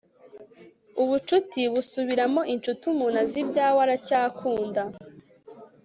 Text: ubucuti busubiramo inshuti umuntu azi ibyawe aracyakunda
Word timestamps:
ubucuti 1.01 1.61
busubiramo 1.73 2.41
inshuti 2.53 2.83
umuntu 2.93 3.17
azi 3.23 3.37
ibyawe 3.43 3.79
aracyakunda 3.85 4.81